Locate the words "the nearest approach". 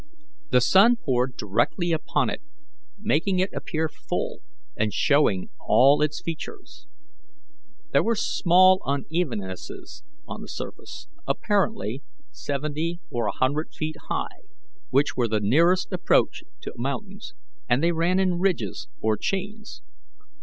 15.27-16.45